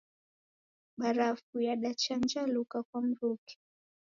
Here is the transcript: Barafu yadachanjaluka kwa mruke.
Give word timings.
Barafu 0.97 1.55
yadachanjaluka 1.67 2.77
kwa 2.83 3.01
mruke. 3.01 3.57